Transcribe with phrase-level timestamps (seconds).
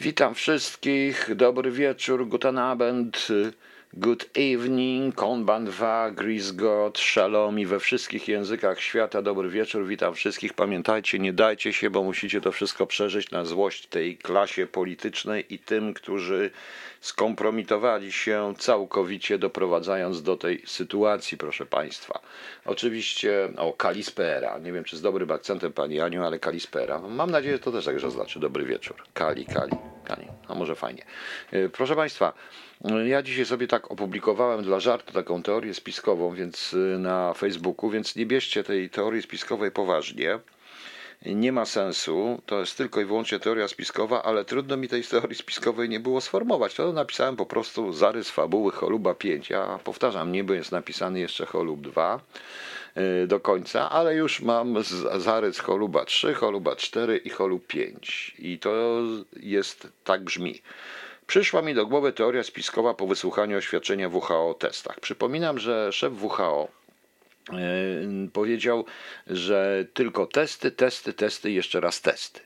[0.00, 3.28] Witam wszystkich, dobry wieczór, guten Abend,
[3.96, 10.54] good evening, konbanwa, gris god, shalom i we wszystkich językach świata, dobry wieczór, witam wszystkich.
[10.54, 15.58] Pamiętajcie, nie dajcie się, bo musicie to wszystko przeżyć na złość tej klasie politycznej i
[15.58, 16.50] tym, którzy
[17.00, 22.20] skompromitowali się całkowicie, doprowadzając do tej sytuacji, proszę Państwa.
[22.64, 26.98] Oczywiście, o, Kalispera, nie wiem czy z dobrym akcentem Pani Aniu, ale Kalispera.
[26.98, 28.96] Mam nadzieję, że to też także znaczy dobry wieczór.
[29.14, 31.04] Kali, Kali, Kali, a może fajnie.
[31.52, 32.32] E, proszę Państwa,
[33.06, 38.16] ja dzisiaj sobie tak opublikowałem dla żartu taką teorię spiskową, więc e, na Facebooku, więc
[38.16, 40.38] nie bierzcie tej teorii spiskowej poważnie
[41.26, 45.36] nie ma sensu, to jest tylko i wyłącznie teoria spiskowa, ale trudno mi tej teorii
[45.36, 46.74] spiskowej nie było sformować.
[46.74, 49.50] To napisałem po prostu zarys fabuły Choluba 5.
[49.50, 52.20] Ja powtarzam, niby jest napisany jeszcze Cholub 2
[52.96, 54.76] y, do końca, ale już mam
[55.16, 58.34] zarys Choluba 3, Choluba 4 i Cholub 5.
[58.38, 59.02] I to
[59.36, 60.62] jest, tak brzmi.
[61.26, 65.00] Przyszła mi do głowy teoria spiskowa po wysłuchaniu oświadczenia WHO o testach.
[65.00, 66.68] Przypominam, że szef WHO
[67.52, 68.84] E, powiedział,
[69.26, 72.40] że tylko testy, testy, testy, jeszcze raz testy.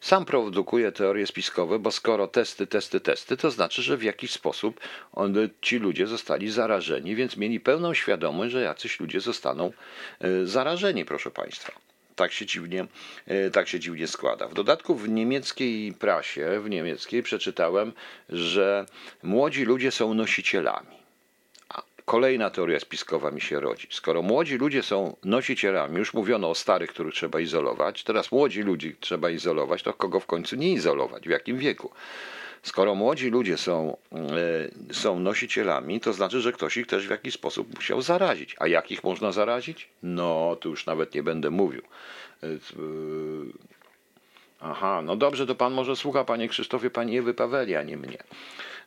[0.00, 4.80] Sam produkuje teorie spiskowe, bo skoro testy, testy, testy, to znaczy, że w jakiś sposób
[5.12, 9.72] on, ci ludzie zostali zarażeni, więc mieli pełną świadomość, że jacyś ludzie zostaną
[10.20, 11.72] e, zarażeni, proszę Państwa.
[12.16, 12.86] Tak się, dziwnie,
[13.26, 14.48] e, tak się dziwnie składa.
[14.48, 17.92] W dodatku w niemieckiej prasie, w niemieckiej przeczytałem,
[18.28, 18.86] że
[19.22, 21.02] młodzi ludzie są nosicielami.
[22.04, 23.88] Kolejna teoria spiskowa mi się rodzi.
[23.90, 28.96] Skoro młodzi ludzie są nosicielami, już mówiono o starych, których trzeba izolować, teraz młodzi ludzi
[29.00, 31.90] trzeba izolować, to kogo w końcu nie izolować, w jakim wieku?
[32.62, 33.96] Skoro młodzi ludzie są,
[34.90, 38.56] y, są nosicielami, to znaczy, że ktoś ich też w jakiś sposób musiał zarazić.
[38.58, 39.88] A jak ich można zarazić?
[40.02, 41.82] No, tu już nawet nie będę mówił.
[42.44, 42.58] Y,
[44.60, 48.18] aha, no dobrze, to pan może słucha, panie Krzysztofie, pani Ewy Paweli, a nie mnie.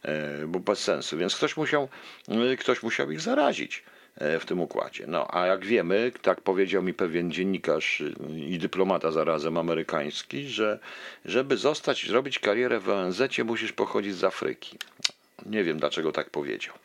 [0.05, 1.17] E, bo bez sensu.
[1.17, 1.89] Więc ktoś musiał,
[2.27, 5.05] e, ktoś musiał ich zarazić e, w tym układzie.
[5.07, 8.03] No, a jak wiemy, tak powiedział mi pewien dziennikarz
[8.35, 10.79] i dyplomata zarazem amerykański, że
[11.25, 14.77] żeby zostać, zrobić karierę w ONZ, musisz pochodzić z Afryki.
[15.45, 16.75] Nie wiem, dlaczego tak powiedział.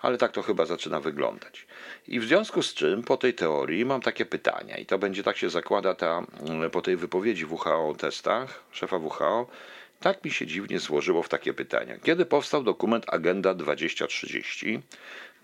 [0.00, 1.66] Ale tak to chyba zaczyna wyglądać.
[2.08, 5.36] I w związku z czym po tej teorii mam takie pytania, i to będzie tak
[5.36, 6.26] się zakłada ta,
[6.72, 9.46] po tej wypowiedzi WHO o testach, szefa WHO,
[10.00, 11.98] tak mi się dziwnie złożyło w takie pytania.
[11.98, 14.82] Kiedy powstał dokument Agenda 2030?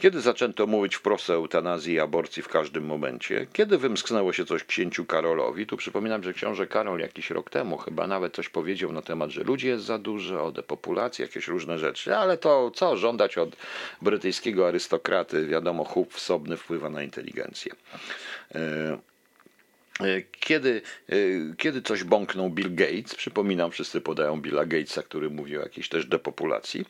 [0.02, 3.46] Kiedy zaczęto mówić wprost o eutanazji i aborcji w każdym momencie?
[3.52, 5.66] Kiedy wymsknęło się coś księciu Karolowi?
[5.66, 9.42] Tu przypominam, że książę Karol jakiś rok temu chyba nawet coś powiedział na temat, że
[9.42, 13.56] ludzi jest za dużo, o depopulacji, jakieś różne rzeczy, ale to co żądać od
[14.02, 15.46] brytyjskiego arystokraty?
[15.46, 17.72] Wiadomo, chłop wsobny wpływa na inteligencję.
[18.54, 19.12] Yy.
[20.00, 21.14] E, kiedy, e,
[21.56, 26.06] kiedy coś bąknął Bill Gates, przypominam, wszyscy podają Billa Gatesa, który mówił o jakiejś też
[26.06, 26.84] depopulacji.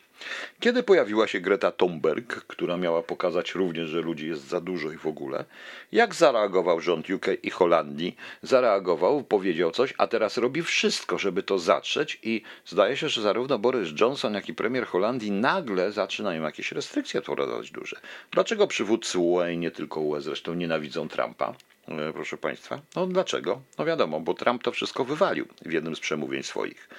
[0.59, 4.97] Kiedy pojawiła się Greta Thunberg, która miała pokazać również, że ludzi jest za dużo i
[4.97, 5.45] w ogóle,
[5.91, 8.15] jak zareagował rząd UK i Holandii?
[8.41, 13.59] Zareagował, powiedział coś, a teraz robi wszystko, żeby to zatrzeć i zdaje się, że zarówno
[13.59, 17.99] Boris Johnson, jak i premier Holandii nagle zaczynają jakieś restrykcje wprowadzać duże.
[18.31, 21.53] Dlaczego przywódcy UE i nie tylko UE zresztą nienawidzą Trumpa?
[21.87, 22.81] E, proszę Państwa.
[22.95, 23.61] No dlaczego?
[23.77, 26.89] No wiadomo, bo Trump to wszystko wywalił w jednym z przemówień swoich.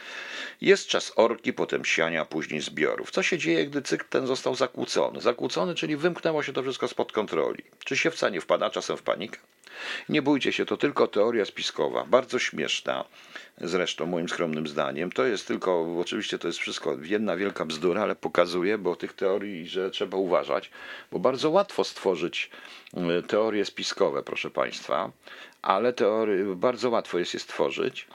[0.61, 3.11] Jest czas orki, potem siania, później zbiorów.
[3.11, 5.21] Co się dzieje, gdy cykl ten został zakłócony?
[5.21, 7.63] Zakłócony, czyli wymknęło się to wszystko spod kontroli.
[7.85, 9.39] Czy siewca nie wpada czasem w panikę?
[10.09, 13.05] Nie bójcie się, to tylko teoria spiskowa, bardzo śmieszna,
[13.61, 15.13] zresztą moim skromnym zdaniem.
[15.13, 19.69] To jest tylko, oczywiście to jest wszystko jedna wielka bzdura, ale pokazuje, bo tych teorii,
[19.69, 20.71] że trzeba uważać,
[21.13, 22.51] bo bardzo łatwo stworzyć
[22.97, 25.11] e, teorie spiskowe, proszę Państwa,
[25.65, 28.07] ale teorie, bardzo łatwo jest je stworzyć.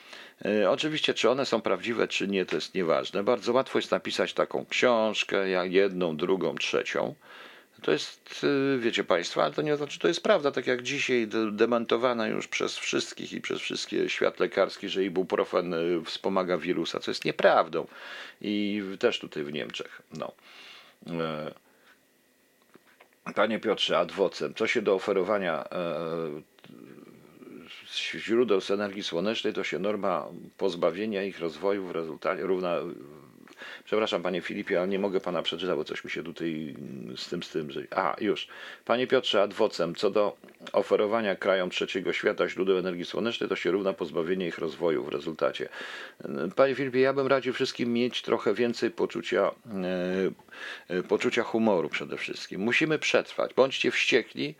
[0.45, 3.23] E, oczywiście, czy one są prawdziwe, czy nie, to jest nieważne.
[3.23, 7.15] Bardzo łatwo jest napisać taką książkę, jak jedną, drugą, trzecią.
[7.81, 11.27] To jest, y, wiecie Państwo, ale to nie znaczy, to jest prawda, tak jak dzisiaj
[11.51, 17.11] dementowana już przez wszystkich i przez wszystkie świat lekarski, że ibuprofen y, wspomaga wirusa, co
[17.11, 17.87] jest nieprawdą.
[18.41, 20.01] I też tutaj w Niemczech.
[20.13, 20.31] No.
[21.07, 21.51] E,
[23.35, 25.69] panie Piotrze, adwocem, co się do oferowania e,
[27.99, 32.75] źródeł z energii słonecznej, to się norma pozbawienia ich rozwoju w rezultacie równa
[33.85, 36.75] Przepraszam, panie Filipie, ale nie mogę pana przeczytać, bo coś mi się tutaj
[37.15, 37.81] z tym, z tym, że...
[37.91, 38.47] A, już.
[38.85, 40.37] Panie Piotrze, adwocem, co do
[40.73, 45.69] oferowania krajom trzeciego świata źródeł energii słonecznej, to się równa pozbawienie ich rozwoju w rezultacie.
[46.55, 49.51] Panie Filipie, ja bym radził wszystkim mieć trochę więcej poczucia,
[50.89, 52.61] e, poczucia humoru przede wszystkim.
[52.61, 53.53] Musimy przetrwać.
[53.53, 54.55] Bądźcie wściekli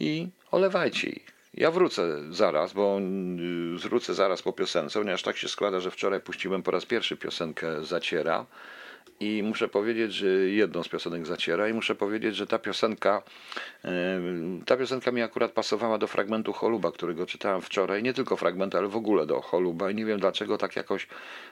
[0.00, 1.39] i olewajcie ich.
[1.54, 6.20] Ja wrócę zaraz, bo y, wrócę zaraz po piosence, ponieważ tak się składa, że wczoraj
[6.20, 8.46] puściłem po raz pierwszy piosenkę Zaciera
[9.20, 13.22] i muszę powiedzieć, że jedną z piosenek zaciera i muszę powiedzieć, że ta piosenka
[14.66, 18.88] ta piosenka mi akurat pasowała do fragmentu Choluba, którego czytałem wczoraj, nie tylko fragmentu, ale
[18.88, 21.08] w ogóle do Choluba i nie wiem dlaczego tak jakoś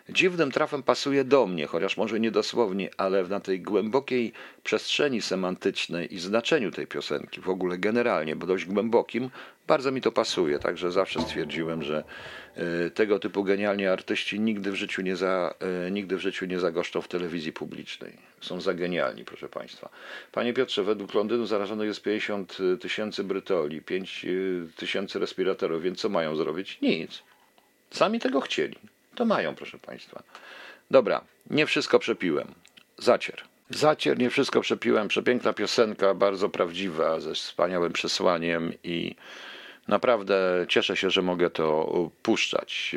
[0.09, 4.33] dziwnym trafem pasuje do mnie, chociaż może nie dosłownie, ale na tej głębokiej
[4.65, 9.31] przestrzeni semantycznej i znaczeniu tej piosenki, w ogóle generalnie, bo dość głębokim,
[9.69, 12.05] bardzo mi to pasuje, także zawsze stwierdziłem, że
[12.56, 15.55] e, tego typu genialni artyści nigdy w życiu nie, za,
[15.87, 18.12] e, nigdy w życiu nie zagoszczą w telewizji publicznej.
[18.41, 19.88] Są za genialni, proszę Państwa.
[20.32, 24.29] Panie Piotrze, według Londynu zarażono jest 50 tysięcy brytoli, 5 e,
[24.76, 26.79] tysięcy respiratorów, więc co mają zrobić?
[26.82, 27.23] Nic.
[27.91, 28.76] Sami tego chcieli.
[29.15, 30.23] To mają, proszę Państwa.
[30.91, 32.55] Dobra, nie wszystko przepiłem.
[32.99, 33.43] Zacier.
[33.70, 35.09] Zacier, nie wszystko przepiłem.
[35.09, 39.17] Przepiękna piosenka, bardzo prawdziwa, ze wspaniałym przesłaniem i
[39.88, 41.88] Naprawdę cieszę się, że mogę to
[42.23, 42.96] puszczać.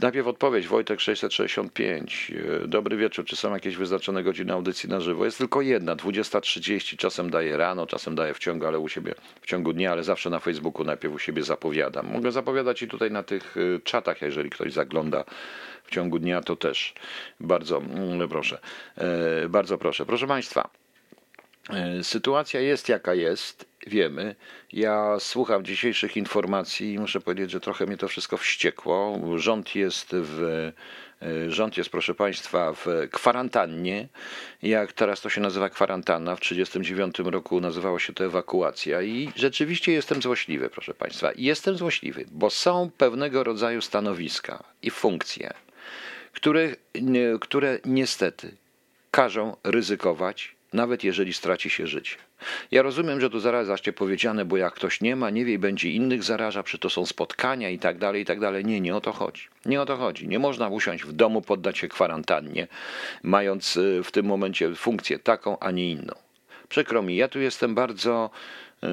[0.00, 2.32] Najpierw odpowiedź Wojtek 665.
[2.66, 3.24] Dobry wieczór.
[3.24, 5.24] Czy są jakieś wyznaczone godziny audycji na żywo?
[5.24, 6.96] Jest tylko jedna, 20.30.
[6.96, 10.30] Czasem daję rano, czasem daję w ciągu, ale u siebie w ciągu dnia, ale zawsze
[10.30, 12.06] na Facebooku najpierw u siebie zapowiadam.
[12.12, 15.24] Mogę zapowiadać i tutaj na tych y, czatach, jeżeli ktoś zagląda
[15.84, 16.94] w ciągu dnia, to też
[17.40, 18.58] bardzo mm, proszę.
[18.96, 20.06] E, bardzo proszę.
[20.06, 20.70] Proszę Państwa.
[21.70, 24.34] E, sytuacja jest jaka jest, wiemy.
[24.72, 29.20] Ja słucham dzisiejszych informacji i muszę powiedzieć, że trochę mnie to wszystko wściekło.
[29.36, 30.72] Rząd jest w e,
[31.48, 34.08] Rząd jest, proszę Państwa, w kwarantannie.
[34.62, 39.02] Jak teraz to się nazywa kwarantanna, w 1939 roku nazywało się to ewakuacja.
[39.02, 41.30] I rzeczywiście jestem złośliwy, proszę Państwa.
[41.36, 45.54] Jestem złośliwy, bo są pewnego rodzaju stanowiska i funkcje,
[46.32, 46.68] które,
[47.40, 48.56] które niestety
[49.10, 52.16] każą ryzykować nawet jeżeli straci się życie.
[52.70, 56.22] Ja rozumiem, że tu zarazaście powiedziane, bo jak ktoś nie ma, nie wie, będzie innych
[56.22, 58.64] zaraża, przy to są spotkania i tak dalej, i tak dalej.
[58.64, 59.48] Nie, nie o to chodzi.
[59.64, 60.28] Nie o to chodzi.
[60.28, 62.68] Nie można usiąść w domu, poddać się kwarantannie,
[63.22, 66.14] mając y, w tym momencie funkcję taką, a nie inną.
[66.68, 68.30] Przykro mi, ja tu jestem bardzo
[68.82, 68.88] yy,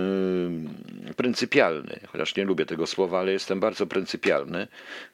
[1.13, 4.67] pryncypialny, chociaż nie lubię tego słowa, ale jestem bardzo pryncypialny,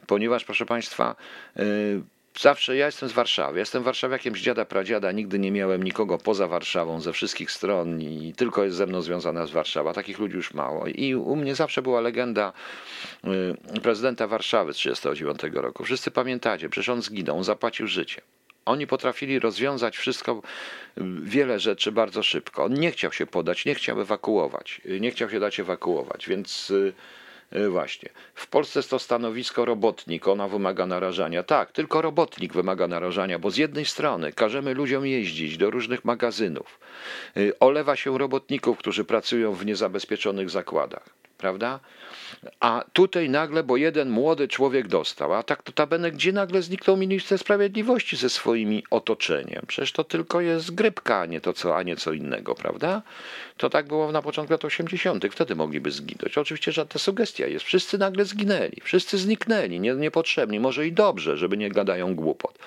[0.08, 1.16] ponieważ, proszę Państwa,
[1.56, 2.02] yy,
[2.40, 3.60] Zawsze ja jestem z Warszawy.
[3.60, 5.12] Jestem warszawiakiem z dziada pradziada.
[5.12, 9.46] Nigdy nie miałem nikogo poza Warszawą ze wszystkich stron i tylko jest ze mną związana
[9.46, 9.94] z Warszawa.
[9.94, 10.88] Takich ludzi już mało.
[10.88, 12.54] I u mnie zawsze była legenda
[13.76, 15.84] y, prezydenta Warszawy z 1939 roku.
[15.84, 18.22] Wszyscy pamiętacie, przecież on zginął, zapłacił życie.
[18.66, 20.42] Oni potrafili rozwiązać wszystko,
[20.98, 22.64] y, wiele rzeczy bardzo szybko.
[22.64, 26.74] On nie chciał się podać, nie chciał ewakuować, y, nie chciał się dać ewakuować, więc
[27.70, 28.10] właśnie.
[28.34, 31.44] W Polsce jest to stanowisko robotnik, ona wymaga narażania.
[31.44, 36.80] Tak, tylko robotnik wymaga narażania, bo z jednej strony każemy ludziom jeździć do różnych magazynów,
[37.38, 41.80] e, olewa się robotników, którzy pracują w niezabezpieczonych zakładach, prawda?
[42.60, 46.98] A tutaj nagle, bo jeden młody człowiek dostał, a tak to tabene, gdzie nagle zniknął
[46.98, 49.64] minister sprawiedliwości ze swoimi otoczeniem?
[49.68, 53.02] Przecież to tylko jest grypka, a nie to co, a nie co innego, prawda?
[53.58, 56.38] To tak było na początku lat 80., wtedy mogliby zginąć.
[56.38, 57.66] Oczywiście, że ta sugestia jest.
[57.66, 62.60] Wszyscy nagle zginęli, wszyscy zniknęli, nie, niepotrzebni, może i dobrze, żeby nie gadają głupot.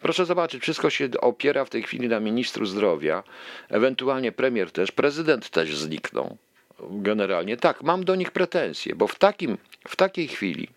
[0.00, 3.22] Proszę zobaczyć, wszystko się opiera w tej chwili na ministru zdrowia,
[3.68, 6.36] ewentualnie premier też, prezydent też zniknął
[6.80, 7.56] generalnie.
[7.56, 9.58] Tak, mam do nich pretensje, bo w, takim,
[9.88, 10.68] w takiej chwili,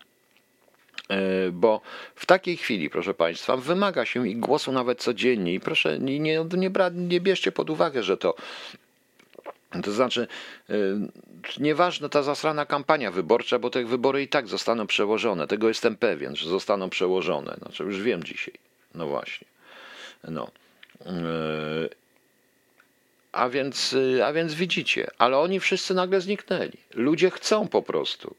[1.08, 1.80] e, bo
[2.14, 6.44] w takiej chwili, proszę Państwa, wymaga się ich głosu nawet codziennie i proszę, nie, nie,
[6.92, 8.34] nie, bierzcie pod uwagę, że to
[9.82, 10.26] to znaczy,
[10.70, 10.74] e,
[11.58, 15.46] nieważna ta zasrana kampania wyborcza, bo te wybory i tak zostaną przełożone.
[15.46, 17.54] Tego jestem pewien, że zostaną przełożone.
[17.58, 18.54] Znaczy, już wiem dzisiaj.
[18.94, 19.46] No właśnie.
[20.28, 20.50] No.
[23.32, 26.78] A więc, y, a więc widzicie, ale oni wszyscy nagle zniknęli.
[26.94, 28.36] Ludzie chcą po prostu,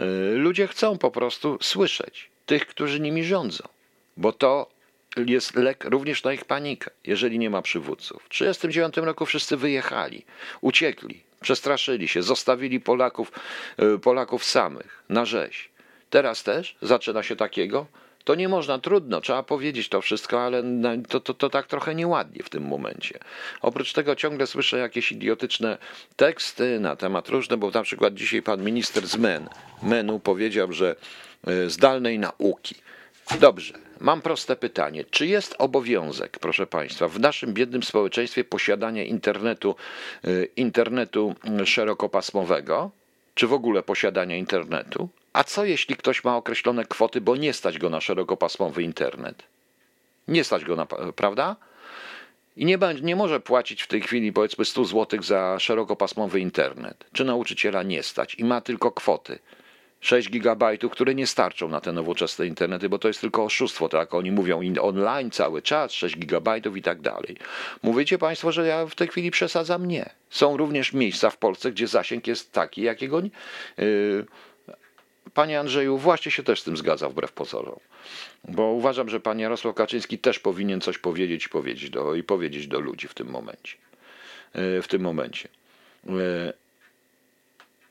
[0.00, 3.68] y, ludzie chcą po prostu słyszeć tych, którzy nimi rządzą,
[4.16, 4.70] bo to
[5.16, 8.22] jest lek również na ich panikę, jeżeli nie ma przywódców.
[8.22, 10.24] W 1939 roku wszyscy wyjechali,
[10.60, 13.32] uciekli, przestraszyli się, zostawili Polaków,
[13.94, 15.70] y, Polaków samych na rzeź.
[16.10, 17.86] Teraz też zaczyna się takiego,
[18.24, 20.62] to nie można, trudno, trzeba powiedzieć to wszystko, ale
[21.08, 23.18] to, to, to tak trochę nieładnie w tym momencie.
[23.60, 25.78] Oprócz tego ciągle słyszę jakieś idiotyczne
[26.16, 29.48] teksty na temat różne, bo na przykład dzisiaj pan minister z MEN,
[29.82, 30.96] MENu powiedział, że
[31.46, 32.74] e, zdalnej nauki.
[33.40, 35.04] Dobrze, mam proste pytanie.
[35.10, 39.76] Czy jest obowiązek, proszę Państwa, w naszym biednym społeczeństwie posiadania internetu,
[40.24, 42.90] e, internetu szerokopasmowego?
[43.34, 45.08] Czy w ogóle posiadania internetu?
[45.32, 49.42] A co jeśli ktoś ma określone kwoty, bo nie stać go na szerokopasmowy internet?
[50.28, 50.86] Nie stać go na,
[51.16, 51.56] prawda?
[52.56, 57.24] i nie, nie może płacić w tej chwili powiedzmy 100 zł za szerokopasmowy internet, czy
[57.24, 59.38] nauczyciela nie stać i ma tylko kwoty
[60.00, 64.14] 6 gigabajtów, które nie starczą na te nowoczesne internety, bo to jest tylko oszustwo, tak?
[64.14, 67.36] Oni mówią online cały czas, 6 gigabajtów i tak dalej.
[67.82, 69.88] Mówicie Państwo, że ja w tej chwili przesadzam?
[69.88, 70.10] Nie.
[70.30, 73.22] Są również miejsca w Polsce, gdzie zasięg jest taki, jakiego.
[73.78, 74.26] Yy,
[75.34, 77.80] Panie Andrzeju, właśnie się też z tym zgadza, wbrew pozorom.
[78.44, 82.80] Bo uważam, że pan Jarosław Kaczyński też powinien coś powiedzieć powiedzieć do, i powiedzieć do
[82.80, 83.76] ludzi w tym momencie.
[84.54, 85.48] Yy, w tym momencie.
[86.04, 86.12] Yy,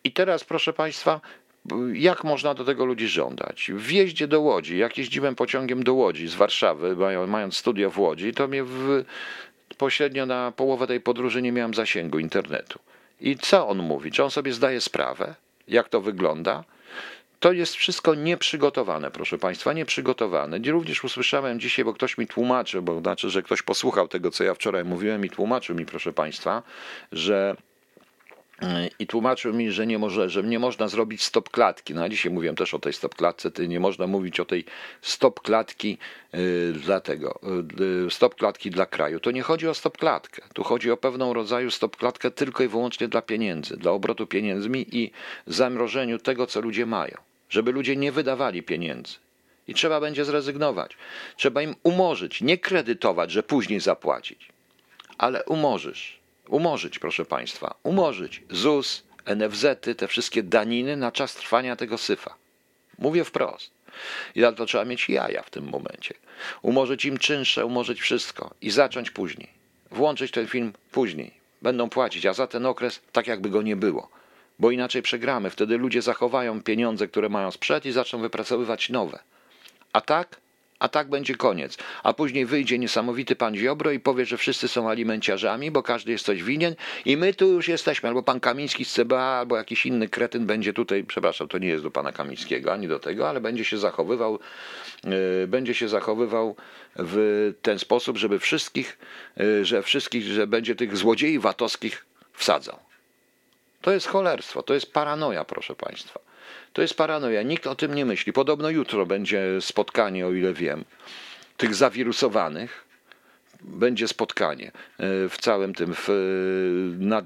[0.04, 1.22] I teraz, proszę Państwa,
[1.94, 3.72] jak można do tego ludzi żądać?
[3.74, 6.96] W jeździe do Łodzi, jak jeździłem pociągiem do Łodzi z Warszawy,
[7.28, 9.04] mając studia w Łodzi, to mnie w,
[9.78, 12.80] pośrednio na połowę tej podróży nie miałem zasięgu internetu.
[13.22, 14.12] I co on mówi?
[14.12, 15.36] Czy on sobie zdaje sprawę,
[15.68, 16.64] jak to wygląda?
[17.42, 20.60] To jest wszystko nieprzygotowane, proszę Państwa, nieprzygotowane.
[20.72, 24.54] Również usłyszałem dzisiaj, bo ktoś mi tłumaczy, bo znaczy, że ktoś posłuchał tego, co ja
[24.54, 26.64] wczoraj mówiłem i tłumaczył mi, proszę Państwa,
[27.12, 27.56] że
[29.00, 31.94] i tłumaczył mi, że nie, może, że nie można zrobić stop klatki.
[31.94, 34.66] No a dzisiaj mówiłem też o tej stop klatce, nie można mówić o tej
[35.02, 35.98] stop klatki
[36.34, 37.02] yy, dla
[37.80, 39.20] yy, stop klatki dla kraju.
[39.20, 40.42] To nie chodzi o stop klatkę.
[40.54, 44.98] Tu chodzi o pewną rodzaju stop klatkę tylko i wyłącznie dla pieniędzy, dla obrotu pieniędzmi
[44.98, 45.12] i
[45.48, 47.18] zamrożeniu tego, co ludzie mają.
[47.50, 49.14] Żeby ludzie nie wydawali pieniędzy.
[49.68, 50.98] I trzeba będzie zrezygnować.
[51.36, 54.50] Trzeba im umorzyć, nie kredytować, że później zapłacić,
[55.18, 61.98] ale umorzysz umorzyć, proszę Państwa, umorzyć ZUS, NFZ-y, te wszystkie daniny na czas trwania tego
[61.98, 62.36] syfa.
[62.98, 63.72] Mówię wprost.
[64.36, 66.14] I to trzeba mieć jaja w tym momencie.
[66.62, 69.50] Umorzyć im czynsze, umorzyć wszystko i zacząć później.
[69.92, 71.34] Włączyć ten film później.
[71.62, 74.10] Będą płacić, a za ten okres tak jakby go nie było.
[74.60, 75.50] Bo inaczej przegramy.
[75.50, 79.20] Wtedy ludzie zachowają pieniądze, które mają sprzed i zaczną wypracowywać nowe.
[79.94, 80.41] A tak
[80.82, 81.78] a tak będzie koniec.
[82.04, 86.26] A później wyjdzie niesamowity pan Ziobro i powie, że wszyscy są alimenciarzami, bo każdy jest
[86.26, 88.10] coś winien i my tu już jesteśmy.
[88.10, 91.84] Albo pan Kamiński z CBA, albo jakiś inny kretyn będzie tutaj, przepraszam, to nie jest
[91.84, 94.40] do pana Kamińskiego, ani do tego, ale będzie się zachowywał,
[95.04, 96.56] yy, będzie się zachowywał
[96.96, 98.98] w ten sposób, żeby wszystkich,
[99.38, 102.80] yy, że wszystkich, że będzie tych złodziei VAT-owskich wsadzał.
[103.82, 106.31] To jest cholerstwo, to jest paranoja, proszę państwa.
[106.74, 107.42] To jest paranoja.
[107.42, 108.34] Nikt o tym nie myśli.
[108.34, 110.86] Podobno jutro będzie spotkanie, o ile wiem,
[111.58, 112.91] tych zawirusowanych.
[113.64, 116.08] Będzie spotkanie e, w całym tym, w,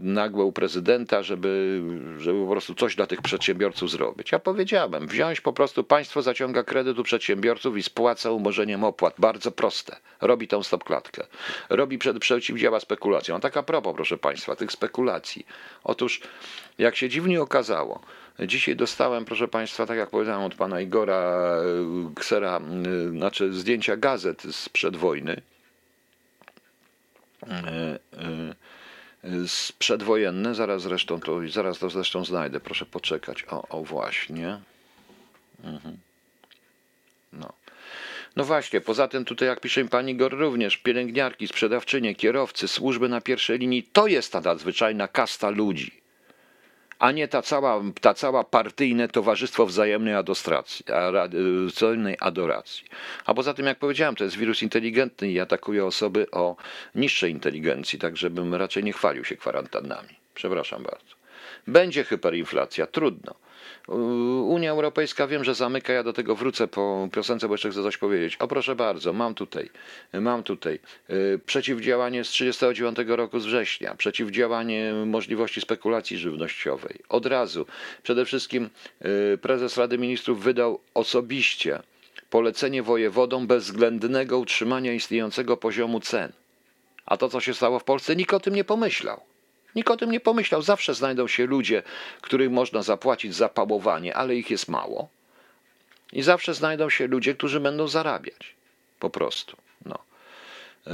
[0.01, 1.81] nagłe u prezydenta, żeby,
[2.17, 4.31] żeby po prostu coś dla tych przedsiębiorców zrobić.
[4.31, 9.13] Ja powiedziałem, wziąć po prostu, państwo zaciąga kredyt u przedsiębiorców i spłaca umorzeniem opłat.
[9.17, 9.95] Bardzo proste.
[10.21, 11.23] Robi tą stopklatkę.
[11.69, 13.37] Robi, przed, przeciwdziała spekulacjom.
[13.37, 15.45] A tak a propos, proszę państwa, tych spekulacji.
[15.83, 16.21] Otóż,
[16.77, 18.01] jak się dziwnie okazało,
[18.39, 21.37] Dzisiaj dostałem, proszę Państwa, tak jak powiedziałem od pana Igora
[22.15, 25.41] Ksera, y, znaczy zdjęcia gazet sprzed wojny.
[27.47, 33.45] Y, y, przedwojenne, zaraz zresztą to, zaraz to zresztą znajdę, proszę poczekać.
[33.49, 34.59] O, o właśnie.
[35.63, 35.97] Mhm.
[37.33, 37.53] No.
[38.35, 43.21] No właśnie, poza tym tutaj, jak pisze pani Igor, również pielęgniarki, sprzedawczynie, kierowcy, służby na
[43.21, 46.04] pierwszej linii, to jest ta nadzwyczajna kasta ludzi
[47.05, 50.85] a nie ta cała, ta cała partyjne towarzystwo wzajemnej adostracji,
[51.67, 52.85] wzajemnej adoracji.
[53.25, 56.55] A poza tym, jak powiedziałem, to jest wirus inteligentny i atakuje osoby o
[56.95, 60.09] niższej inteligencji, tak żebym raczej nie chwalił się kwarantannami.
[60.33, 61.15] Przepraszam bardzo.
[61.67, 63.35] Będzie hyperinflacja, trudno.
[63.87, 67.97] Unia Europejska wiem, że zamyka, ja do tego wrócę po piosence, bo jeszcze chcę coś
[67.97, 68.35] powiedzieć.
[68.35, 69.69] O proszę bardzo, mam tutaj,
[70.13, 76.99] mam tutaj y, przeciwdziałanie z 39 roku z września, przeciwdziałanie możliwości spekulacji żywnościowej.
[77.09, 77.65] Od razu,
[78.03, 78.69] przede wszystkim
[79.33, 81.79] y, prezes Rady Ministrów wydał osobiście
[82.29, 86.31] polecenie wojewodom bezwzględnego utrzymania istniejącego poziomu cen.
[87.05, 89.21] A to, co się stało w Polsce, nikt o tym nie pomyślał.
[89.75, 90.61] Nikt o tym nie pomyślał.
[90.61, 91.83] Zawsze znajdą się ludzie,
[92.21, 95.09] których można zapłacić za pałowanie, ale ich jest mało.
[96.13, 98.55] I zawsze znajdą się ludzie, którzy będą zarabiać.
[98.99, 99.57] Po prostu.
[99.85, 99.99] No.
[100.87, 100.91] E,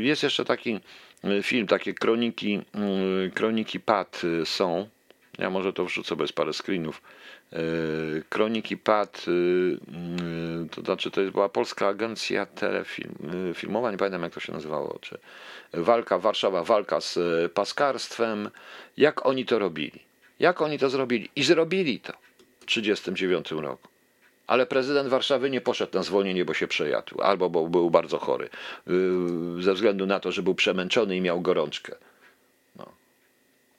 [0.00, 0.80] jest jeszcze taki
[1.24, 4.88] e, film, takie kroniki, e, kroniki PAD są.
[5.40, 7.02] Ja może to wrzucę bez parę screenów.
[8.28, 9.26] Kroniki PAD,
[10.70, 13.14] to znaczy to była polska agencja telefilm,
[13.54, 15.18] filmowa, nie pamiętam jak to się nazywało, czy
[15.72, 18.50] walka Warszawa, walka z e, paskarstwem.
[18.96, 20.00] Jak oni to robili?
[20.38, 21.30] Jak oni to zrobili?
[21.36, 22.12] I zrobili to
[22.60, 23.88] w 1939 roku.
[24.46, 28.48] Ale prezydent Warszawy nie poszedł na zwolnienie, bo się przejadł, albo bo był bardzo chory,
[29.60, 31.94] ze względu na to, że był przemęczony i miał gorączkę.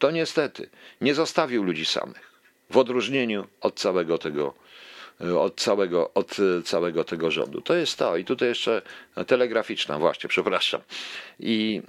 [0.02, 0.70] To niestety
[1.02, 2.32] nie zostawił ludzi samych,
[2.70, 4.54] w odróżnieniu od całego tego
[5.40, 7.62] od całego, od całego tego rządu.
[7.62, 8.18] To jest to.
[8.18, 8.82] I tutaj jeszcze
[9.28, 10.82] telegraficzna, właśnie, przepraszam.
[11.40, 11.82] I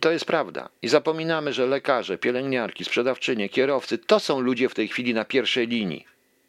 [0.00, 0.68] to jest prawda.
[0.82, 5.66] I zapominamy, że lekarze, pielęgniarki, sprzedawczynie, kierowcy to są ludzie w tej chwili na pierwszej
[5.66, 6.06] linii,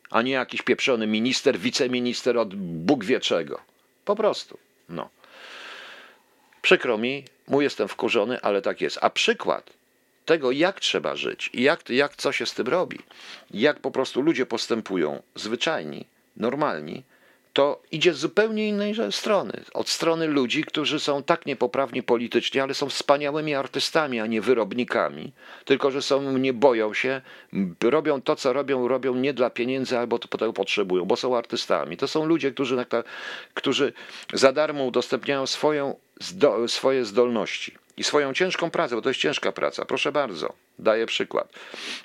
[0.09, 3.59] a nie jakiś pieprzony minister, wiceminister od Bóg wie czego.
[4.05, 4.57] Po prostu.
[4.89, 5.09] No.
[6.61, 8.97] Przykro mi, mój jestem wkurzony, ale tak jest.
[9.01, 9.82] A przykład
[10.25, 12.99] tego, jak trzeba żyć i jak, jak co się z tym robi,
[13.51, 16.05] jak po prostu ludzie postępują zwyczajni,
[16.37, 17.03] normalni,
[17.53, 19.53] to idzie z zupełnie innej strony.
[19.73, 25.31] Od strony ludzi, którzy są tak niepoprawni politycznie, ale są wspaniałymi artystami, a nie wyrobnikami,
[25.65, 27.21] tylko że są, nie boją się,
[27.83, 31.97] robią to, co robią, robią nie dla pieniędzy, albo tego potrzebują, bo są artystami.
[31.97, 32.85] To są ludzie, którzy,
[33.53, 33.93] którzy
[34.33, 35.95] za darmo udostępniają swoją,
[36.67, 39.85] swoje zdolności i swoją ciężką pracę, bo to jest ciężka praca.
[39.85, 41.53] Proszę bardzo, daję przykład.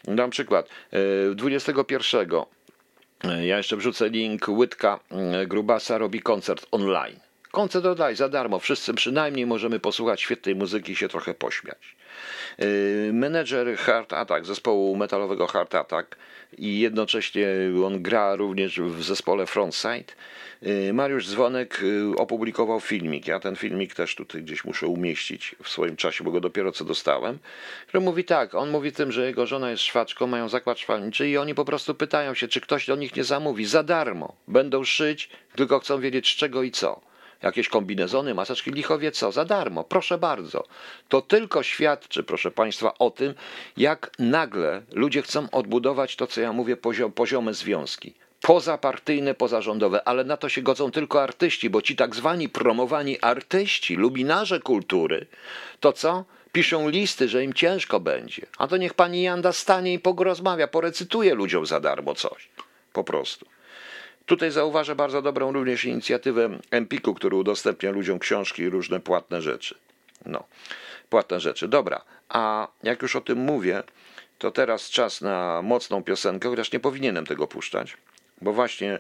[0.05, 0.69] Dam przykład.
[1.35, 2.45] 21 e,
[3.25, 4.49] e, ja jeszcze wrzucę link.
[4.49, 7.21] Łydka e, Grubasa robi koncert online.
[7.51, 8.59] Koncert online za darmo.
[8.59, 11.98] Wszyscy przynajmniej możemy posłuchać świetnej muzyki i się trochę pośmiać.
[13.13, 16.17] Menedżer Hard Attack, zespołu metalowego Hard Attack
[16.59, 17.49] i jednocześnie
[17.87, 20.13] on gra również w zespole Frontside
[20.63, 23.27] Y, Mariusz Dzwonek y, opublikował filmik.
[23.27, 26.85] Ja ten filmik też tutaj gdzieś muszę umieścić w swoim czasie, bo go dopiero co
[26.85, 27.39] dostałem.
[27.87, 31.37] Który mówi tak, on mówi tym, że jego żona jest szwaczką, mają zakład szwalniczy i
[31.37, 34.37] oni po prostu pytają się, czy ktoś do nich nie zamówi za darmo.
[34.49, 37.08] Będą szyć, tylko chcą wiedzieć z czego i co
[37.43, 40.65] jakieś kombinezony, maseczki, lichowie co, za darmo, proszę bardzo.
[41.09, 43.35] To tylko świadczy, proszę Państwa, o tym,
[43.77, 46.77] jak nagle ludzie chcą odbudować to, co ja mówię,
[47.15, 52.49] poziome związki pozapartyjne, pozarządowe, ale na to się godzą tylko artyści, bo ci tak zwani
[52.49, 55.27] promowani artyści, lubinarze kultury,
[55.81, 56.25] to co?
[56.53, 58.47] Piszą listy, że im ciężko będzie.
[58.59, 62.49] A to niech pani Janda stanie i porozmawia, porecytuje ludziom za darmo coś.
[62.93, 63.47] Po prostu.
[64.29, 69.75] Tutaj zauważę bardzo dobrą również inicjatywę Empiku, który udostępnia ludziom książki i różne płatne rzeczy.
[70.27, 70.45] No,
[71.11, 71.69] płatne rzeczy.
[71.69, 73.83] Dobra, a jak już o tym mówię,
[74.39, 77.97] to teraz czas na mocną piosenkę, chociaż nie powinienem tego puszczać.
[78.43, 78.99] Bo właśnie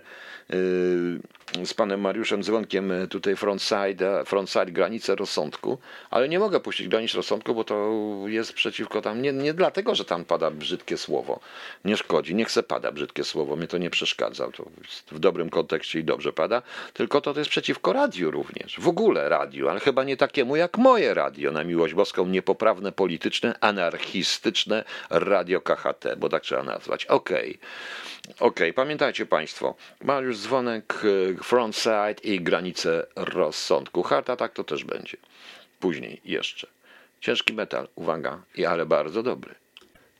[0.48, 1.20] yy,
[1.64, 5.78] z panem Mariuszem Dzwonkiem yy, tutaj frontside, frontside granice rozsądku,
[6.10, 7.94] ale nie mogę puścić granic rozsądku, bo to
[8.26, 11.40] jest przeciwko tam, nie, nie dlatego, że tam pada brzydkie słowo,
[11.84, 14.64] nie szkodzi, niech se pada brzydkie słowo, mnie to nie przeszkadza, to
[15.12, 19.28] w dobrym kontekście i dobrze pada, tylko to, to jest przeciwko radiu również, w ogóle
[19.28, 25.60] radiu, ale chyba nie takiemu jak moje radio, na miłość boską, niepoprawne, polityczne, anarchistyczne radio
[25.60, 27.50] KHT, bo tak trzeba nazwać, okej.
[27.50, 28.08] Okay.
[28.40, 30.94] OK, pamiętajcie Państwo, Mariusz Dzwonek,
[31.30, 34.02] e, Frontside i granice rozsądku.
[34.02, 35.16] Harta tak to też będzie.
[35.80, 36.66] Później jeszcze.
[37.20, 39.54] Ciężki metal, uwaga, ale bardzo dobry.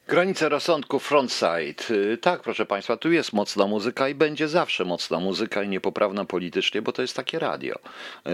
[0.08, 2.12] Granice rozsądku, frontside.
[2.12, 6.24] E, tak, proszę Państwa, tu jest mocna muzyka i będzie zawsze mocna muzyka i niepoprawna
[6.24, 7.78] politycznie, bo to jest takie radio.
[8.26, 8.30] E,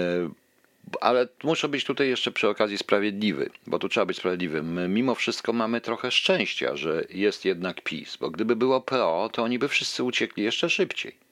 [1.00, 4.94] ale muszę być tutaj jeszcze przy okazji sprawiedliwy, bo tu trzeba być sprawiedliwym.
[4.94, 9.58] Mimo wszystko mamy trochę szczęścia, że jest jednak PiS, bo gdyby było PO, to oni
[9.58, 11.23] by wszyscy uciekli jeszcze szybciej.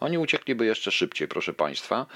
[0.00, 2.06] Oni uciekliby jeszcze szybciej, proszę Państwa.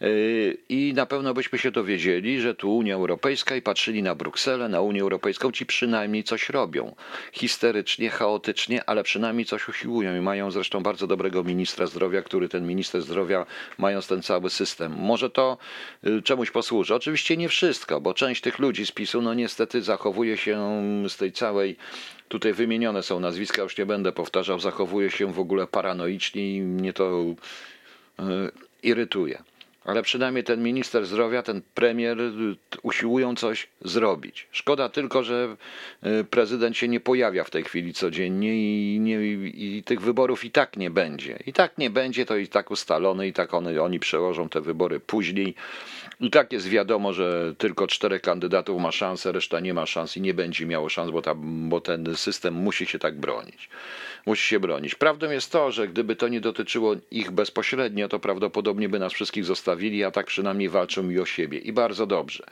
[0.00, 4.68] Yy, I na pewno byśmy się dowiedzieli, że tu Unia Europejska i patrzyli na Brukselę,
[4.68, 6.94] na Unię Europejską, ci przynajmniej coś robią.
[7.32, 12.66] Histerycznie, chaotycznie, ale przynajmniej coś usiłują i mają zresztą bardzo dobrego ministra zdrowia, który ten
[12.66, 13.46] minister zdrowia,
[13.78, 14.92] mając ten cały system.
[14.98, 15.58] Może to
[16.02, 16.94] yy, czemuś posłuży.
[16.94, 21.32] Oczywiście nie wszystko, bo część tych ludzi z PiSu, no niestety zachowuje się z tej
[21.32, 21.76] całej
[22.28, 26.92] Tutaj wymienione są nazwiska, już nie będę powtarzał, zachowuje się w ogóle paranoicznie i mnie
[26.92, 27.24] to
[28.18, 28.24] e,
[28.82, 29.42] irytuje.
[29.88, 32.18] Ale przynajmniej ten minister zdrowia, ten premier
[32.82, 34.46] usiłują coś zrobić.
[34.50, 35.56] Szkoda tylko, że
[36.02, 40.50] e, prezydent się nie pojawia w tej chwili codziennie i, nie, i tych wyborów i
[40.50, 41.38] tak nie będzie.
[41.46, 45.00] I tak nie będzie, to i tak ustalone, i tak one, oni przełożą te wybory
[45.00, 45.54] później.
[46.20, 50.20] I tak jest wiadomo, że tylko czterech kandydatów ma szansę, reszta nie ma szans i
[50.20, 51.34] nie będzie miało szans, bo, ta,
[51.68, 53.68] bo ten system musi się tak bronić.
[54.26, 54.94] Musi się bronić.
[54.94, 59.44] Prawdą jest to, że gdyby to nie dotyczyło ich bezpośrednio, to prawdopodobnie by nas wszystkich
[59.44, 61.58] zostawili, a tak przynajmniej walczą i o siebie.
[61.58, 62.44] I bardzo dobrze.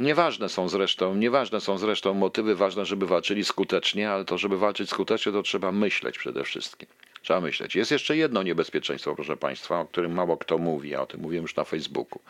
[0.00, 4.90] Nieważne są zresztą, nieważne są zresztą motywy, ważne, żeby walczyli skutecznie, ale to, żeby walczyć
[4.90, 6.88] skutecznie, to trzeba myśleć przede wszystkim.
[7.22, 7.74] Trzeba myśleć.
[7.74, 11.42] Jest jeszcze jedno niebezpieczeństwo, proszę Państwa, o którym mało kto mówi, a o tym mówiłem
[11.42, 12.20] już na Facebooku.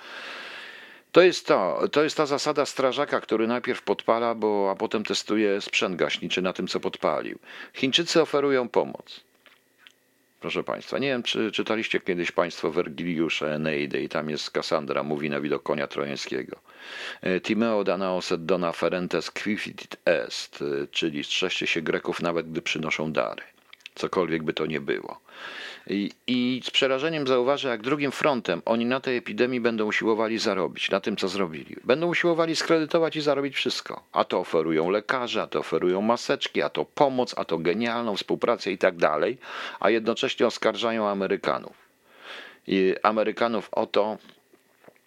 [1.12, 5.60] To jest to, to jest ta zasada strażaka, który najpierw podpala, bo, a potem testuje
[5.60, 7.38] sprzęt gaśniczy na tym, co podpalił.
[7.74, 9.20] Chińczycy oferują pomoc.
[10.40, 15.30] Proszę Państwa, nie wiem, czy czytaliście kiedyś Państwo Wergiliusza Eneidy i tam jest Kassandra, mówi
[15.30, 16.56] na widok konia trojańskiego.
[17.22, 22.62] E, Timeo danaos et dona ferentes quifit est, e, czyli strzeżcie się Greków nawet, gdy
[22.62, 23.42] przynoszą dary.
[23.94, 25.20] Cokolwiek by to nie było.
[25.90, 30.90] I, I z przerażeniem zauważę, jak drugim frontem oni na tej epidemii będą usiłowali zarobić,
[30.90, 31.76] na tym, co zrobili.
[31.84, 34.02] Będą usiłowali skredytować i zarobić wszystko.
[34.12, 38.72] A to oferują lekarze, a to oferują maseczki, a to pomoc, a to genialną współpracę
[38.72, 39.38] i tak dalej,
[39.80, 41.76] a jednocześnie oskarżają Amerykanów.
[42.66, 44.18] I Amerykanów o to,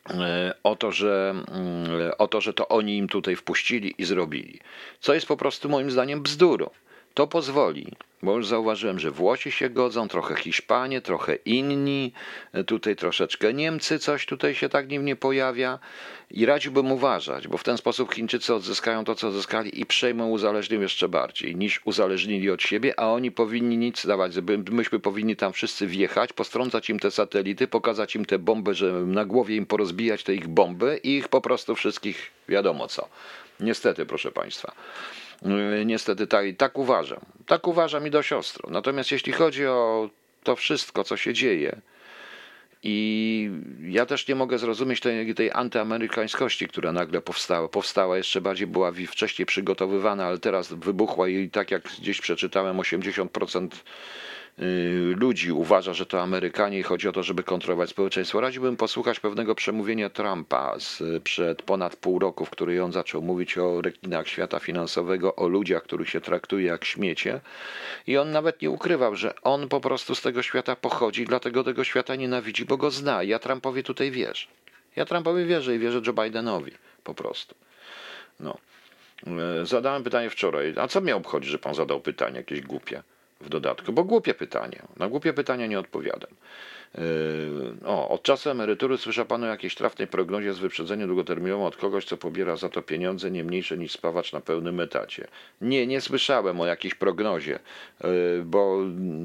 [0.10, 4.60] e, o to, że, mm, o to, że to oni im tutaj wpuścili i zrobili.
[5.00, 6.70] Co jest po prostu moim zdaniem bzdurą.
[7.14, 7.92] To pozwoli,
[8.24, 12.14] bo już zauważyłem, że Włosi się godzą, trochę Hiszpanie, trochę inni,
[12.68, 15.80] tutaj troszeczkę Niemcy, coś tutaj się tak nim nie pojawia
[16.32, 20.82] i radziłbym uważać, bo w ten sposób Chińczycy odzyskają to, co odzyskali i przejmą uzależnią
[20.82, 24.32] jeszcze bardziej niż uzależnili od siebie, a oni powinni nic dawać,
[24.72, 29.26] myśmy powinni tam wszyscy wjechać, postrącać im te satelity, pokazać im te bomby, że na
[29.26, 33.10] głowie im porozbijać te ich bomby i ich po prostu wszystkich wiadomo co.
[33.60, 34.74] Niestety, proszę Państwa.
[35.42, 37.20] Yy, niestety tak, tak uważam.
[37.46, 38.70] Tak uważam i do siostro.
[38.70, 40.10] Natomiast jeśli chodzi o
[40.44, 41.82] to wszystko, co się dzieje,
[42.86, 43.50] i
[43.90, 47.68] ja też nie mogę zrozumieć tej, tej antyamerykańskości, która nagle powstała.
[47.68, 53.68] Powstała jeszcze bardziej, była wcześniej przygotowywana, ale teraz wybuchła i tak jak gdzieś przeczytałem, 80%
[53.68, 53.78] Y,
[55.16, 58.42] ludzi uważa, że to Amerykanie i chodzi o to, żeby kontrolować społeczeństwo.
[58.42, 63.82] Radziłbym posłuchać pewnego przemówienia Trumpa sprzed ponad pół roku, w którym on zaczął mówić o
[63.82, 67.40] rekinach świata finansowego, o ludziach, których się traktuje jak śmiecie.
[68.08, 71.84] I on nawet nie ukrywał, że on po prostu z tego świata pochodzi, dlatego tego
[71.84, 73.24] świata nienawidzi, bo go zna.
[73.24, 74.48] Ja Trumpowi tutaj wierzę.
[74.96, 76.72] Ja Trumpowi wierzę i wierzę Joe Bidenowi
[77.04, 77.56] po prostu.
[78.40, 78.58] No.
[79.62, 80.74] Y, zadałem pytanie wczoraj.
[80.78, 83.04] A co mnie obchodzi, że pan zadał pytanie jakieś głupie?
[83.44, 84.82] W dodatku, bo głupie pytanie.
[84.98, 86.32] Na głupie pytania nie odpowiadam.
[86.98, 87.04] Yy,
[87.86, 92.06] o, od czasu emerytury słyszę panu o jakiejś trafnej prognozie z wyprzedzeniem długoterminowym od kogoś,
[92.06, 95.28] co pobiera za to pieniądze nie mniejsze niż spawacz na pełnym etacie.
[95.62, 97.60] Nie, nie słyszałem o jakiejś prognozie,
[98.04, 98.10] yy,
[98.46, 98.80] bo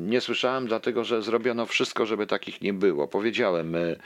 [0.07, 3.09] nie słyszałem dlatego, że zrobiono wszystko, żeby takich nie było.
[3.09, 3.97] Powiedziałem, yy,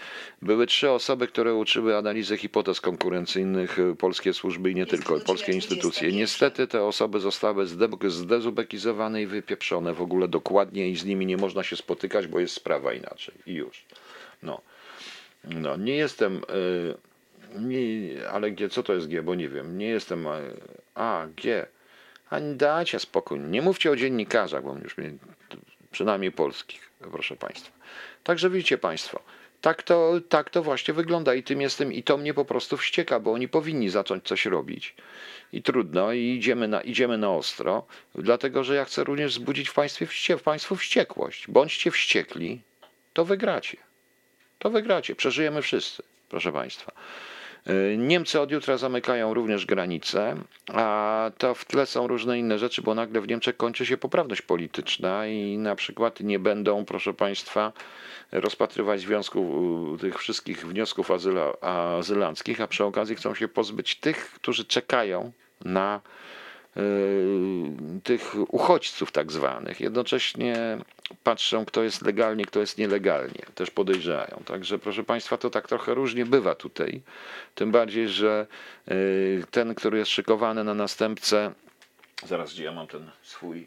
[0.42, 6.12] były trzy osoby, które uczyły analizy hipotez konkurencyjnych, polskie służby i nie tylko, polskie instytucje.
[6.12, 7.66] Niestety te osoby zostały
[8.06, 12.54] zdezubekizowane i wypieprzone w ogóle dokładnie i z nimi nie można się spotykać, bo jest
[12.54, 13.84] sprawa inaczej i już.
[14.42, 14.60] No,
[15.44, 16.36] no nie jestem.
[16.36, 16.94] Y,
[17.60, 19.78] nie, ale G, co to jest G, bo nie wiem.
[19.78, 20.26] Nie jestem.
[20.26, 20.30] Y,
[20.94, 21.66] a, G.
[22.30, 23.40] A dajcie spokój.
[23.40, 25.12] Nie mówcie o dziennikarzach, bo już mnie,
[25.90, 27.72] przynajmniej polskich, proszę Państwa.
[28.24, 29.20] Także widzicie Państwo,
[29.62, 33.20] tak to, tak to właśnie wygląda i tym jestem, i to mnie po prostu wścieka,
[33.20, 34.94] bo oni powinni zacząć coś robić.
[35.52, 39.74] I trudno, i idziemy na, idziemy na ostro, dlatego że ja chcę również wzbudzić w,
[39.74, 41.48] państwie wście, w Państwu wściekłość.
[41.48, 42.60] Bądźcie wściekli,
[43.12, 43.76] to wygracie.
[44.58, 45.14] To wygracie.
[45.14, 46.92] Przeżyjemy wszyscy, proszę Państwa.
[47.70, 50.36] Y, Niemcy od jutra zamykają również granice,
[50.72, 54.42] a to w tle są różne inne rzeczy, bo nagle w Niemczech kończy się poprawność
[54.42, 57.72] polityczna i na przykład nie będą, proszę Państwa,
[58.32, 64.64] rozpatrywać związków tych wszystkich wniosków azyla, azylanckich, a przy okazji chcą się pozbyć tych, którzy
[64.64, 65.32] czekają
[65.64, 66.00] na
[68.04, 69.80] tych uchodźców tak zwanych.
[69.80, 70.78] Jednocześnie
[71.24, 73.42] patrzą, kto jest legalnie, kto jest nielegalnie.
[73.54, 74.42] Też podejrzewają.
[74.46, 77.00] Także proszę Państwa, to tak trochę różnie bywa tutaj.
[77.54, 78.46] Tym bardziej, że
[78.90, 81.52] y, ten, który jest szykowany na następcę,
[82.26, 83.66] zaraz gdzie ja mam ten swój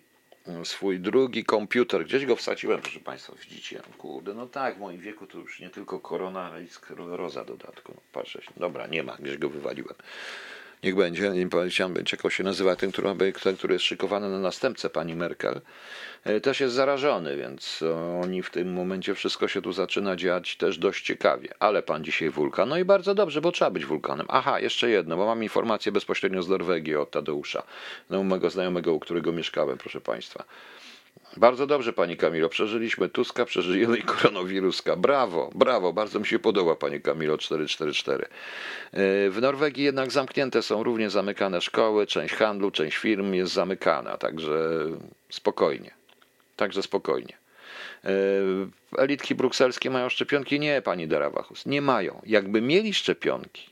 [0.63, 2.05] swój drugi komputer.
[2.05, 3.81] Gdzieś go wsadziłem, proszę Państwa, widzicie.
[3.97, 7.91] Kurde, no tak, w moim wieku to już nie tylko korona, ale i skleroza dodatku.
[7.95, 8.51] No, patrzę się.
[8.57, 9.95] Dobra, nie ma, gdzieś go wywaliłem
[10.83, 14.89] niech będzie, nie powiedziałem, jak się nazywa, ten który, ten, który jest szykowany na następcę
[14.89, 15.61] pani Merkel,
[16.23, 17.83] e, też jest zarażony, więc
[18.23, 21.49] oni w tym momencie wszystko się tu zaczyna dziać też dość ciekawie.
[21.59, 24.25] Ale pan dzisiaj wulkan, no i bardzo dobrze, bo trzeba być wulkanem.
[24.29, 27.63] Aha, jeszcze jedno, bo mam informację bezpośrednio z Norwegii od Tadeusza,
[28.09, 30.43] no, mojego znajomego, u którego mieszkałem, proszę państwa.
[31.37, 32.49] Bardzo dobrze, Pani Kamilo.
[32.49, 34.95] Przeżyliśmy Tuska, przeżyjemy koronawiruska.
[34.95, 35.93] Brawo, brawo.
[35.93, 38.25] Bardzo mi się podoba, Pani Kamilo 444.
[38.25, 38.29] E,
[39.29, 44.83] w Norwegii jednak zamknięte są również zamykane szkoły, część handlu, część firm jest zamykana, także
[45.29, 45.91] spokojnie.
[46.55, 47.37] Także spokojnie.
[48.03, 48.09] E,
[48.97, 50.59] elitki brukselskie mają szczepionki?
[50.59, 52.21] Nie, Pani Darawachus, nie mają.
[52.25, 53.69] Jakby mieli szczepionki,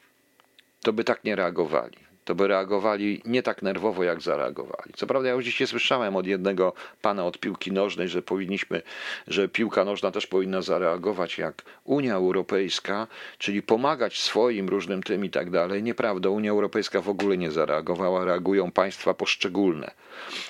[0.82, 4.94] to by tak nie reagowali to by reagowali nie tak nerwowo, jak zareagowali.
[4.96, 8.82] Co prawda, ja już dzisiaj słyszałem od jednego pana od piłki nożnej, że powinniśmy,
[9.28, 13.08] że piłka nożna też powinna zareagować jak Unia Europejska,
[13.38, 15.84] czyli pomagać swoim różnym tym i tak dalej.
[15.84, 19.92] Nieprawda, Unia Europejska w ogóle nie zareagowała, reagują państwa poszczególne.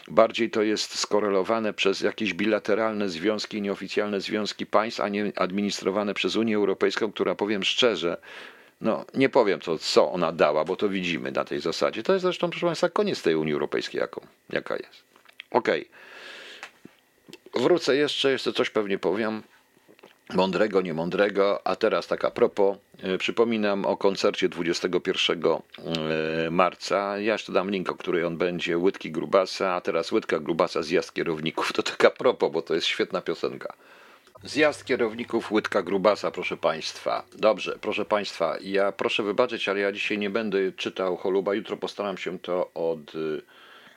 [0.07, 6.35] Bardziej to jest skorelowane przez jakieś bilateralne związki, nieoficjalne związki państw, a nie administrowane przez
[6.35, 8.17] Unię Europejską, która powiem szczerze,
[8.83, 12.03] no, nie powiem, co, co ona dała, bo to widzimy na tej zasadzie.
[12.03, 15.03] To jest zresztą, proszę Państwa, koniec tej Unii Europejskiej, jaką, jaka jest.
[15.51, 15.87] Okej.
[17.51, 17.63] Okay.
[17.63, 19.43] Wrócę jeszcze, jeszcze coś pewnie powiem.
[20.33, 27.19] Mądrego, niemądrego, a teraz taka propos, e, przypominam o koncercie 21 e, marca.
[27.19, 31.13] Ja jeszcze dam link, o której on będzie, Łydki Grubasa, a teraz Łydka Grubasa, zjazd
[31.13, 31.73] kierowników.
[31.73, 33.73] To taka propos, bo to jest świetna piosenka.
[34.43, 37.25] Zjazd kierowników Łydka Grubasa, proszę Państwa.
[37.35, 41.53] Dobrze, proszę Państwa, ja proszę wybaczyć, ale ja dzisiaj nie będę czytał Choluba.
[41.53, 43.11] Jutro postaram się to od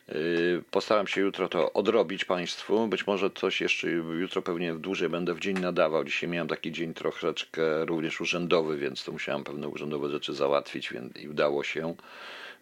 [0.08, 2.88] Y, postaram się jutro to odrobić Państwu.
[2.88, 6.04] Być może coś jeszcze jutro pewnie dłużej będę w dzień nadawał.
[6.04, 11.16] Dzisiaj miałem taki dzień troszeczkę również urzędowy, więc to musiałem pewne urzędowe rzeczy załatwić więc
[11.16, 11.94] i udało się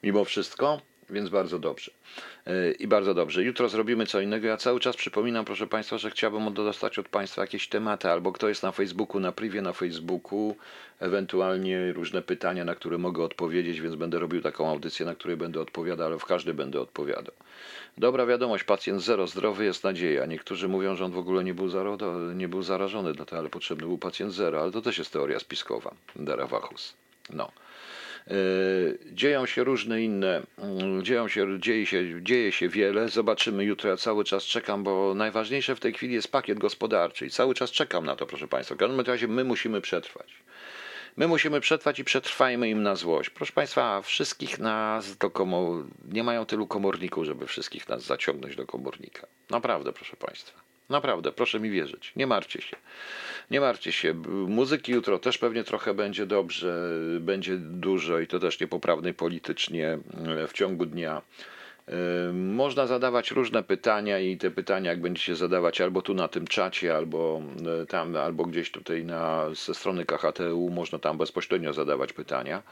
[0.03, 1.91] mimo wszystko więc bardzo dobrze.
[2.47, 3.43] E, I bardzo dobrze.
[3.43, 4.47] Jutro zrobimy co innego.
[4.47, 8.49] Ja cały czas przypominam, proszę Państwa, że chciałbym dostać od Państwa jakieś tematy, albo kto
[8.49, 10.57] jest na Facebooku, na privie na Facebooku,
[11.01, 15.61] ewentualnie różne pytania, na które mogę odpowiedzieć, więc będę robił taką audycję, na której będę
[15.61, 17.35] odpowiadał, ale w każdej będę odpowiadał.
[17.99, 20.27] Dobra wiadomość, pacjent zero, zdrowy jest nadzieja.
[20.27, 21.99] Niektórzy mówią, że on w ogóle nie był, zaro,
[22.35, 25.95] nie był zarażony, dlatego, ale potrzebny był pacjent zero, ale to też jest teoria spiskowa.
[26.17, 26.95] Darawachus.
[27.31, 27.53] No.
[28.29, 28.35] E,
[29.13, 33.09] dzieją się różne inne, mm, dzieją się, dzieje, się, dzieje się wiele.
[33.09, 33.91] Zobaczymy jutro.
[33.91, 37.71] Ja cały czas czekam, bo najważniejsze w tej chwili jest pakiet gospodarczy i cały czas
[37.71, 38.75] czekam na to, proszę Państwa.
[38.75, 40.33] W każdym razie my musimy przetrwać.
[41.17, 43.31] My musimy przetrwać i przetrwajmy im na złość.
[43.31, 45.85] Proszę Państwa, wszystkich nas do komor...
[46.13, 49.27] nie mają tylu komorników, żeby wszystkich nas zaciągnąć do komornika.
[49.51, 50.64] Naprawdę, proszę Państwa.
[50.89, 52.13] Naprawdę, proszę mi wierzyć.
[52.17, 52.77] Nie martwcie się.
[53.51, 54.15] Nie martwcie się.
[54.49, 60.47] Muzyki jutro też pewnie trochę będzie dobrze, będzie dużo i to też niepoprawnej politycznie e,
[60.47, 61.23] w ciągu dnia.
[61.89, 66.47] E, można zadawać różne pytania i te pytania, jak będziecie zadawać albo tu na tym
[66.47, 67.43] czacie, albo
[67.83, 72.63] e, tam, albo gdzieś tutaj na, ze strony KHTU, można tam bezpośrednio zadawać pytania,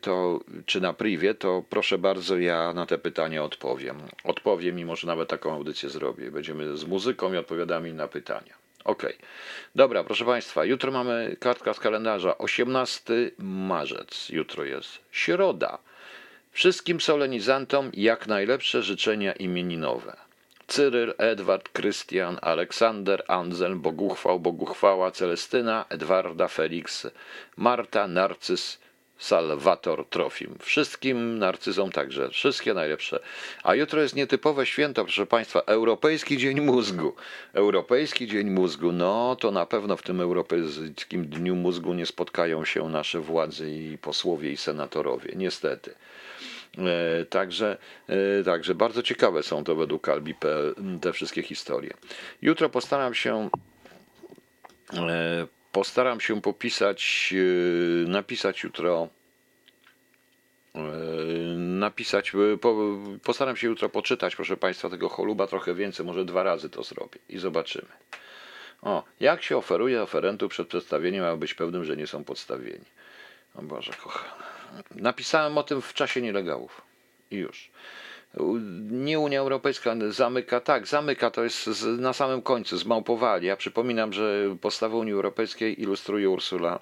[0.00, 3.96] to, czy na privie, to proszę bardzo, ja na te pytania odpowiem.
[4.24, 6.30] Odpowiem i może nawet taką audycję zrobię.
[6.30, 8.54] Będziemy z muzyką i odpowiadami na pytania.
[8.84, 9.02] Ok.
[9.74, 12.38] Dobra, proszę Państwa, jutro mamy kartka z kalendarza.
[12.38, 14.28] 18 marzec.
[14.28, 15.78] Jutro jest środa.
[16.52, 20.16] Wszystkim solenizantom jak najlepsze życzenia imieninowe.
[20.66, 27.06] Cyryl, Edward, Krystian, Aleksander, Anselm, Boguchwał, Boguchwała, Celestyna, Edwarda, Felix,
[27.56, 28.78] Marta, Narcyz,
[29.20, 30.54] Salvator Trofim.
[30.60, 32.30] Wszystkim narcyzom także.
[32.30, 33.20] Wszystkie najlepsze.
[33.62, 35.60] A jutro jest nietypowe święto, proszę Państwa.
[35.60, 37.14] Europejski Dzień Mózgu.
[37.52, 38.92] Europejski Dzień Mózgu.
[38.92, 43.98] No to na pewno w tym Europejskim Dniu Mózgu nie spotkają się nasze władze i
[43.98, 45.32] posłowie i senatorowie.
[45.36, 45.94] Niestety.
[46.78, 47.78] E, także,
[48.08, 51.90] e, także bardzo ciekawe są to według Albi.pl te wszystkie historie.
[52.42, 53.48] Jutro postaram się
[54.92, 59.08] e, Postaram się popisać, e, napisać jutro,
[60.74, 60.80] e,
[61.56, 66.70] napisać, e, postaram się jutro poczytać, proszę Państwa, tego choluba trochę więcej, może dwa razy
[66.70, 67.88] to zrobię i zobaczymy.
[68.82, 72.84] O, jak się oferuje oferentu przed przedstawieniem, aby być pewnym, że nie są podstawieni.
[73.54, 74.42] O Boże, kochany.
[74.90, 76.82] Napisałem o tym w czasie nielegalów.
[77.30, 77.70] I już
[78.90, 83.46] nie Unia Europejska zamyka, tak, zamyka, to jest z, na samym końcu, zmałpowali.
[83.46, 86.80] Ja przypominam, że postawę Unii Europejskiej ilustruje Ursula,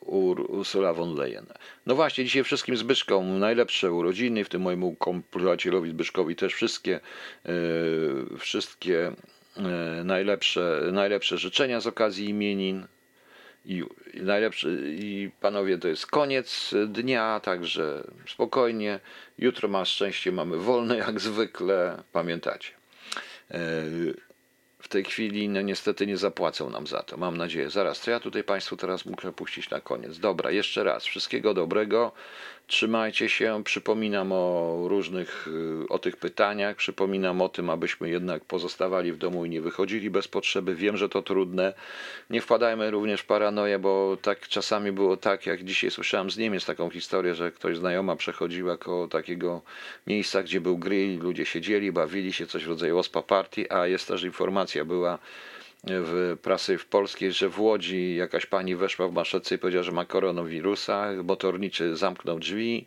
[0.00, 1.46] Ur, Ursula von Leyen.
[1.86, 7.00] No właśnie, dzisiaj wszystkim Zbyszkom najlepsze urodziny, w tym mojemu kompletacielowi Zbyszkowi też wszystkie,
[7.44, 9.12] yy, wszystkie
[9.56, 12.86] yy, najlepsze, najlepsze życzenia z okazji imienin.
[13.64, 19.00] I, najlepszy, i panowie, to jest koniec dnia, także spokojnie.
[19.38, 22.72] Jutro ma szczęście, mamy wolne jak zwykle, pamiętacie.
[23.50, 23.58] E,
[24.78, 27.70] w tej chwili no niestety nie zapłacą nam za to, mam nadzieję.
[27.70, 30.18] Zaraz, to ja tutaj Państwu teraz muszę puścić na koniec.
[30.18, 32.12] Dobra, jeszcze raz, wszystkiego dobrego.
[32.72, 35.48] Trzymajcie się, przypominam o różnych,
[35.84, 40.10] y, o tych pytaniach, przypominam o tym, abyśmy jednak pozostawali w domu i nie wychodzili
[40.10, 40.74] bez potrzeby.
[40.74, 41.74] Wiem, że to trudne.
[42.30, 46.66] Nie wpadajmy również w paranoję, bo tak czasami było tak, jak dzisiaj słyszałem z Niemiec
[46.66, 49.62] taką historię, że ktoś znajoma przechodziła koło takiego
[50.06, 54.08] miejsca, gdzie był grill, ludzie siedzieli, bawili się, coś w rodzaju ospa party, a jest
[54.08, 55.18] też informacja była,
[55.84, 59.92] w prasy w polskiej, że w Łodzi jakaś pani weszła w maszece i powiedziała, że
[59.92, 62.86] ma koronawirusa, motorniczy zamknął drzwi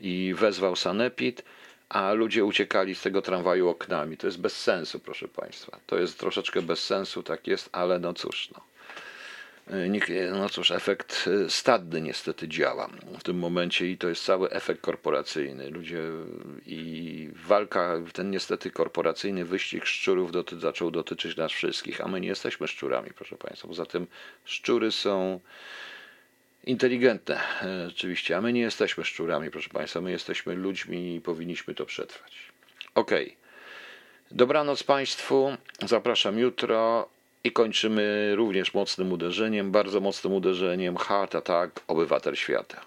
[0.00, 1.44] i wezwał sanepid,
[1.88, 4.16] a ludzie uciekali z tego tramwaju oknami.
[4.16, 5.78] To jest bez sensu, proszę Państwa.
[5.86, 8.69] To jest troszeczkę bez sensu, tak jest, ale no cóż, no.
[10.32, 14.80] No cóż, efekt e, stadny niestety działa w tym momencie i to jest cały efekt
[14.80, 15.70] korporacyjny.
[15.70, 16.02] Ludzie
[16.66, 22.28] i walka, ten niestety korporacyjny wyścig szczurów doty, zaczął dotyczyć nas wszystkich, a my nie
[22.28, 23.68] jesteśmy szczurami, proszę Państwa.
[23.68, 24.06] Poza tym
[24.44, 25.40] szczury są
[26.64, 30.00] inteligentne, e, oczywiście, a my nie jesteśmy szczurami, proszę Państwa.
[30.00, 32.32] My jesteśmy ludźmi i powinniśmy to przetrwać.
[32.94, 33.24] Okej.
[33.24, 33.36] Okay.
[34.30, 35.56] Dobranoc Państwu.
[35.86, 37.08] Zapraszam jutro
[37.44, 40.96] I kończymy również mocnym uderzeniem, bardzo mocnym uderzeniem.
[40.96, 42.80] Heart Attack, obywatel świata.